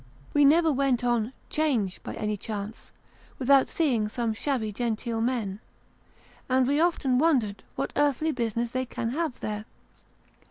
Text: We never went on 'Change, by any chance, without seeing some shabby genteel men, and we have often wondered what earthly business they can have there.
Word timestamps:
We 0.33 0.45
never 0.45 0.71
went 0.71 1.03
on 1.03 1.31
'Change, 1.51 2.01
by 2.01 2.15
any 2.15 2.35
chance, 2.35 2.91
without 3.37 3.69
seeing 3.69 4.09
some 4.09 4.33
shabby 4.33 4.71
genteel 4.71 5.21
men, 5.21 5.59
and 6.49 6.65
we 6.65 6.77
have 6.77 6.87
often 6.95 7.19
wondered 7.19 7.61
what 7.75 7.93
earthly 7.95 8.31
business 8.31 8.71
they 8.71 8.87
can 8.87 9.09
have 9.09 9.39
there. 9.41 9.65